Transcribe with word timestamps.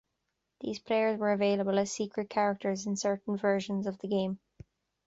These 0.61 0.79
players 0.79 1.19
were 1.19 1.31
available 1.31 1.77
as 1.77 1.91
secret 1.91 2.27
characters 2.27 2.87
in 2.87 2.95
certain 2.95 3.37
versions 3.37 3.85
of 3.85 3.99
the 3.99 4.07
game. 4.07 4.39